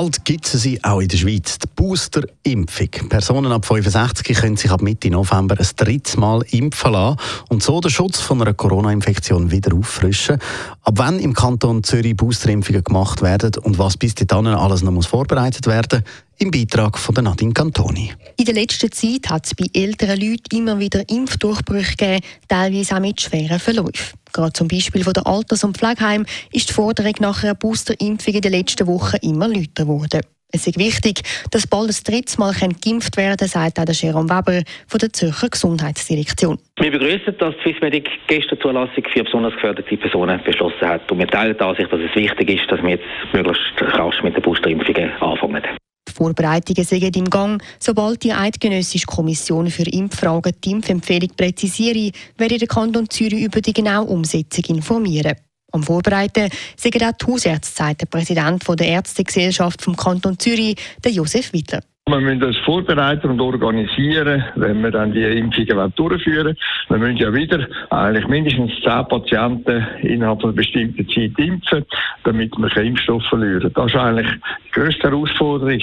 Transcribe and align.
Bald 0.00 0.24
gibt 0.24 0.46
es 0.46 0.62
sie 0.62 0.82
auch 0.82 1.00
in 1.00 1.08
der 1.08 1.18
Schweiz, 1.18 1.58
die 1.58 1.66
Booster-Impfung. 1.76 3.10
Personen 3.10 3.52
ab 3.52 3.66
65 3.66 4.34
können 4.34 4.56
sich 4.56 4.70
ab 4.70 4.80
Mitte 4.80 5.10
November 5.10 5.56
ein 5.58 5.66
drittes 5.76 6.16
Mal 6.16 6.42
impfen 6.52 6.92
lassen 6.92 7.18
und 7.50 7.62
so 7.62 7.82
den 7.82 7.90
Schutz 7.90 8.18
von 8.18 8.40
einer 8.40 8.54
Corona-Infektion 8.54 9.50
wieder 9.50 9.76
auffrischen. 9.76 10.38
Ab 10.84 10.94
wann 10.96 11.18
im 11.18 11.34
Kanton 11.34 11.84
Zürich 11.84 12.16
Boosterimpfungen 12.16 12.82
gemacht 12.82 13.20
werden 13.20 13.52
und 13.62 13.78
was 13.78 13.98
bis 13.98 14.14
dahin 14.14 14.46
alles 14.46 14.80
noch 14.80 14.90
muss 14.90 15.04
vorbereitet 15.04 15.66
werden 15.66 16.02
im 16.38 16.50
Beitrag 16.50 16.98
von 16.98 17.14
der 17.14 17.24
Nadine 17.24 17.52
Cantoni. 17.52 18.14
In 18.38 18.46
der 18.46 18.54
letzten 18.54 18.90
Zeit 18.90 19.28
hat 19.28 19.44
es 19.44 19.54
bei 19.54 19.66
älteren 19.74 20.18
Leuten 20.18 20.56
immer 20.56 20.78
wieder 20.78 21.06
Impfdurchbrüche 21.10 21.96
gegeben, 21.96 22.24
teilweise 22.48 22.96
auch 22.96 23.00
mit 23.00 23.20
schweren 23.20 23.60
Verläufen. 23.60 24.19
Gerade 24.32 24.52
zum 24.52 24.68
Beispiel 24.68 25.04
von 25.04 25.12
der 25.12 25.26
Alters- 25.26 25.64
und 25.64 25.76
Pflegeheim 25.76 26.26
ist 26.52 26.68
die 26.68 26.72
Forderung 26.72 27.14
nach 27.20 27.42
einer 27.42 27.54
Boosterimpfung 27.54 28.34
in 28.34 28.40
den 28.40 28.52
letzten 28.52 28.86
Wochen 28.86 29.16
immer 29.22 29.48
lauter 29.48 29.84
geworden. 29.84 30.20
Es 30.52 30.66
ist 30.66 30.78
wichtig, 30.78 31.22
dass 31.52 31.66
bald 31.66 31.90
ein 31.90 32.04
drittes 32.04 32.36
Mal 32.38 32.52
geimpft 32.52 33.16
werden 33.16 33.46
sagt 33.46 33.78
auch 33.78 33.84
der 33.84 33.94
Jerome 33.94 34.28
Weber 34.28 34.62
von 34.88 34.98
der 34.98 35.12
Zürcher 35.12 35.48
Gesundheitsdirektion. 35.48 36.58
Wir 36.80 36.90
begrüßen, 36.90 37.36
dass 37.38 37.54
die 37.56 37.70
Swissmedic 37.70 38.08
gestern 38.26 38.58
Zulassung 38.60 39.04
für 39.12 39.22
besonders 39.22 39.54
geförderte 39.54 39.96
Personen 39.96 40.42
beschlossen 40.42 40.80
hat. 40.88 41.10
Und 41.10 41.18
wir 41.18 41.28
teilen 41.28 41.56
die 41.56 41.64
Ansicht, 41.64 41.92
dass 41.92 42.00
es 42.00 42.14
wichtig 42.16 42.50
ist, 42.50 42.70
dass 42.70 42.82
wir 42.82 42.90
jetzt 42.90 43.04
möglichst 43.32 43.62
rasch 43.80 44.22
mit 44.24 44.34
den 44.34 44.42
Boosterimpfungen 44.42 45.12
anfangen. 45.20 45.62
Vorbereitungen 46.20 46.84
sind 46.84 47.16
im 47.16 47.30
Gang. 47.30 47.62
Sobald 47.78 48.22
die 48.22 48.34
Eidgenössische 48.34 49.06
Kommission 49.06 49.70
für 49.70 49.84
Impffragen 49.84 50.52
die 50.62 50.72
Impfempfehlung 50.72 51.30
präzisiere, 51.34 52.12
werde 52.36 52.58
der 52.58 52.68
Kanton 52.68 53.08
Zürich 53.08 53.42
über 53.42 53.62
die 53.62 53.72
genaue 53.72 54.06
Umsetzung 54.06 54.64
informieren. 54.76 55.34
Am 55.72 55.82
Vorbereiten 55.82 56.50
sind 56.76 57.02
auch 57.02 57.12
die 57.12 57.26
Hausärzte, 57.26 57.74
sagt 57.74 58.02
der 58.02 58.06
Präsident 58.06 58.62
der 58.68 58.86
Ärztegesellschaft 58.86 59.80
vom 59.80 59.96
Kanton 59.96 60.38
Zürich, 60.38 60.76
der 61.02 61.12
Josef 61.12 61.54
Wittler. 61.54 61.80
Wir 62.10 62.20
müssen 62.20 62.40
das 62.40 62.56
vorbereiten 62.64 63.30
und 63.30 63.40
organisieren, 63.40 64.44
wenn 64.56 64.82
wir 64.82 64.90
dann 64.90 65.12
die 65.12 65.22
Impfungen 65.22 65.92
durchführen 65.94 66.56
Wir 66.88 66.98
müssen 66.98 67.18
ja 67.18 67.32
wieder 67.32 67.68
eigentlich 67.90 68.26
mindestens 68.26 68.72
zehn 68.82 69.06
Patienten 69.08 69.86
innerhalb 70.02 70.42
einer 70.42 70.52
bestimmten 70.52 71.08
Zeit 71.08 71.38
impfen, 71.38 71.84
damit 72.24 72.52
wir 72.58 72.68
keinen 72.68 72.88
Impfstoff 72.88 73.22
verlieren. 73.28 73.70
Das 73.72 73.86
ist 73.86 73.96
eigentlich 73.96 74.28
die 74.66 74.70
grösste 74.72 75.08
Herausforderung. 75.08 75.82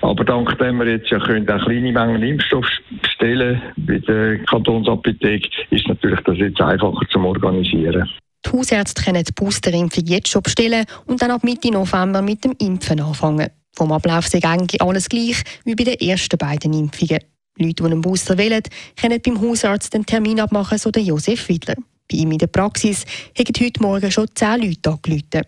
Aber 0.00 0.24
dank 0.24 0.58
dem 0.58 0.78
wir 0.78 0.88
jetzt 0.88 1.10
ja 1.10 1.20
können 1.20 1.48
auch 1.48 1.64
kleine 1.64 1.92
Mengen 1.92 2.24
Impfstoff 2.24 2.66
bestellen 3.00 3.62
bei 3.76 3.98
der 3.98 4.38
Kantonsapotheke, 4.46 5.48
ist 5.70 5.86
natürlich 5.86 6.20
das 6.20 6.38
jetzt 6.38 6.60
einfacher 6.60 7.06
zu 7.08 7.20
organisieren. 7.20 8.10
Die 8.44 8.50
Hausärzte 8.50 9.04
können 9.04 9.22
die 9.22 9.32
Boosterimpfung 9.32 10.04
jetzt 10.06 10.28
schon 10.28 10.42
bestellen 10.42 10.86
und 11.06 11.22
dann 11.22 11.30
ab 11.30 11.44
Mitte 11.44 11.70
November 11.70 12.20
mit 12.20 12.44
dem 12.44 12.54
Impfen 12.58 13.00
anfangen. 13.00 13.48
Vom 13.78 13.92
Ablauf 13.92 14.26
sei 14.26 14.42
eigentlich 14.42 14.82
alles 14.82 15.08
gleich 15.08 15.40
wie 15.64 15.76
bei 15.76 15.84
den 15.84 16.00
ersten 16.00 16.36
beiden 16.36 16.72
Impfungen. 16.72 17.20
Leute, 17.58 17.74
die 17.74 17.84
einen 17.84 18.00
Booster 18.00 18.36
wählen, 18.36 18.60
können 19.00 19.22
beim 19.24 19.40
Hausarzt 19.40 19.94
den 19.94 20.04
Termin 20.04 20.40
abmachen, 20.40 20.78
so 20.78 20.90
der 20.90 21.04
Josef 21.04 21.48
Widler. 21.48 21.76
Bei 22.10 22.16
ihm 22.18 22.32
in 22.32 22.38
der 22.38 22.48
Praxis 22.48 23.04
haben 23.38 23.54
heute 23.60 23.80
Morgen 23.80 24.10
schon 24.10 24.26
zehn 24.34 24.62
Leute 24.62 24.90
angerufen. 24.90 25.42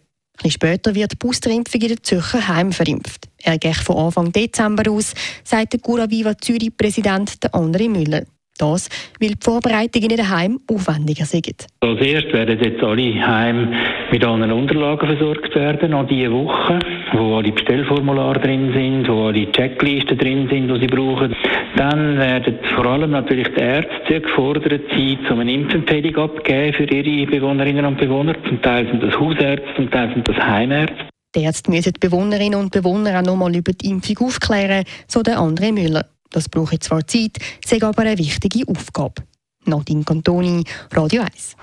Ein 0.45 0.51
später 0.53 0.95
wird 0.95 1.11
die 1.11 1.17
Boosterimpfung 1.17 1.81
in 1.81 1.89
der 1.89 2.03
Zürcher 2.05 2.47
Heim 2.47 2.70
verimpft. 2.70 3.27
Er 3.39 3.58
geht 3.58 3.75
von 3.75 3.97
Anfang 3.97 4.31
Dezember 4.31 4.89
aus, 4.92 5.12
sagt 5.42 5.73
der 5.73 5.81
Cura 5.81 6.08
Viva 6.08 6.39
Zürich-Präsident 6.39 7.36
André 7.53 7.89
Müller. 7.89 8.27
Das, 8.61 8.89
weil 9.20 9.30
die 9.30 9.36
Vorbereitungen 9.41 10.11
in 10.11 10.16
den 10.16 10.30
Heim 10.30 10.61
aufwendiger 10.70 11.25
sind. 11.25 11.66
Als 11.80 12.00
erstes 12.00 12.33
werden 12.33 12.58
jetzt 12.62 12.83
alle 12.83 13.27
Heime 13.27 13.72
mit 14.12 14.24
allen 14.24 14.52
Unterlagen 14.52 15.07
versorgt 15.08 15.55
werden, 15.55 15.92
noch 15.92 16.07
diese 16.07 16.30
Woche, 16.30 16.79
wo 17.12 17.36
alle 17.36 17.52
Bestellformulare 17.52 18.40
drin 18.40 18.73
sind, 18.74 19.08
wo 19.08 19.29
alle 19.29 19.51
Checklisten 19.51 20.18
drin 20.18 20.48
sind, 20.51 20.68
die 20.68 20.80
sie 20.80 20.86
brauchen. 20.86 21.35
Dann 21.77 22.18
werden 22.18 22.58
vor 22.74 22.85
allem 22.86 23.12
natürlich 23.12 23.48
die 23.57 23.61
Ärzte 23.61 24.20
gefordert 24.20 24.83
sein, 24.90 25.18
um 25.30 25.40
eine 25.40 25.52
Impfempfehlung 25.52 26.17
abzugeben 26.17 26.74
für 26.74 26.85
ihre 26.85 27.30
Bewohnerinnen 27.30 27.86
und 27.86 27.98
Bewohner. 27.98 28.35
Zum 28.46 28.61
Teil 28.61 28.86
sind 28.89 29.02
das 29.02 29.18
Hausärzte, 29.18 29.74
zum 29.77 29.90
Teil 29.90 30.12
sind 30.12 30.29
das 30.29 30.36
Heimärzte. 30.36 31.06
Die 31.35 31.45
Ärzte 31.45 31.70
müssen 31.70 31.92
die 31.92 32.01
Bewohnerinnen 32.01 32.58
und 32.58 32.73
Bewohner 32.73 33.20
auch 33.20 33.24
nochmal 33.24 33.55
über 33.55 33.73
die 33.73 33.89
Impfung 33.89 34.27
aufklären, 34.27 34.85
so 35.06 35.23
der 35.23 35.39
André 35.39 35.73
Müller. 35.73 36.05
Das 36.30 36.48
braucht 36.48 36.83
zwar 36.83 37.07
Zeit, 37.07 37.39
ist 37.64 37.83
aber 37.83 38.02
eine 38.02 38.17
wichtige 38.18 38.67
Aufgabe. 38.68 39.23
Nadine 39.64 40.05
Cantoni, 40.05 40.64
Radio 40.92 41.23
1. 41.23 41.57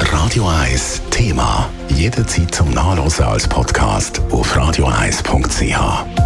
Radio 0.00 0.48
1 0.48 1.02
Thema. 1.10 1.70
Jederzeit 1.88 2.54
zum 2.54 2.70
Nachlesen 2.70 3.24
als 3.24 3.46
Podcast 3.48 4.20
auf 4.30 4.56
radio1.ch. 4.56 6.25